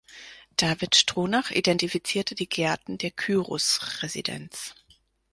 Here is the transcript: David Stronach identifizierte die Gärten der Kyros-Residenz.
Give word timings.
David 0.57 0.95
Stronach 0.95 1.51
identifizierte 1.51 2.33
die 2.33 2.49
Gärten 2.49 2.97
der 2.97 3.11
Kyros-Residenz. 3.11 4.73